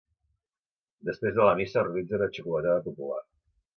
[1.09, 3.21] Després de la missa es realitza una xocolatada popular.